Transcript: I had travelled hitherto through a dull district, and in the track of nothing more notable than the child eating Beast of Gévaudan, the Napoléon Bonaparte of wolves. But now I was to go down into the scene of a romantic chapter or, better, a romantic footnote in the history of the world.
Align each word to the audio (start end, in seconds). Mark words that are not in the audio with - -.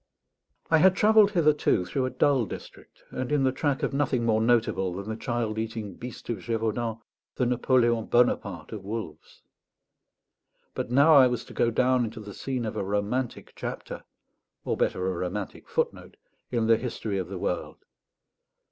I 0.71 0.79
had 0.79 0.95
travelled 0.95 1.29
hitherto 1.33 1.85
through 1.85 2.05
a 2.07 2.09
dull 2.09 2.47
district, 2.47 3.03
and 3.11 3.31
in 3.31 3.43
the 3.43 3.51
track 3.51 3.83
of 3.83 3.93
nothing 3.93 4.25
more 4.25 4.41
notable 4.41 4.95
than 4.95 5.07
the 5.07 5.15
child 5.15 5.59
eating 5.59 5.93
Beast 5.93 6.27
of 6.29 6.39
Gévaudan, 6.39 6.99
the 7.35 7.45
Napoléon 7.45 8.09
Bonaparte 8.09 8.71
of 8.71 8.83
wolves. 8.83 9.43
But 10.73 10.89
now 10.89 11.13
I 11.13 11.27
was 11.27 11.45
to 11.45 11.53
go 11.53 11.69
down 11.69 12.03
into 12.03 12.19
the 12.19 12.33
scene 12.33 12.65
of 12.65 12.75
a 12.75 12.83
romantic 12.83 13.53
chapter 13.55 14.03
or, 14.65 14.75
better, 14.75 15.05
a 15.05 15.11
romantic 15.17 15.69
footnote 15.69 16.17
in 16.49 16.65
the 16.65 16.77
history 16.77 17.19
of 17.19 17.27
the 17.27 17.37
world. 17.37 17.77